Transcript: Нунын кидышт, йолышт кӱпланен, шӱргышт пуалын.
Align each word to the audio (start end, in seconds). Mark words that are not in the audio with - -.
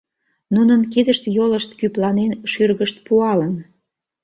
Нунын 0.53 0.81
кидышт, 0.91 1.23
йолышт 1.37 1.71
кӱпланен, 1.79 2.31
шӱргышт 2.51 2.97
пуалын. 3.05 3.55